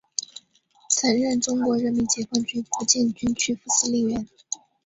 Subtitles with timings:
[0.89, 4.27] 曾任中国人民解放军福建军区副司令员。